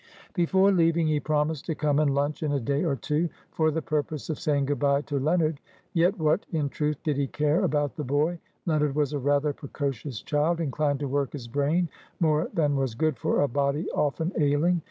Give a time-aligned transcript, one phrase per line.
[0.33, 3.83] Before leaving, he promised to come and lunch in a day or two, for the
[3.83, 5.59] purpose of saying good bye to Leonard.
[5.93, 8.39] Yet what, in truth, did he care about the boy?
[8.65, 11.87] Leonard was a rather precocious child, inclined to work his brain
[12.19, 14.79] more than was good for a body often ailing.